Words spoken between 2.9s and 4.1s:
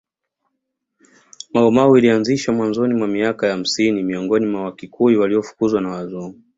mwa miaka ya hamsini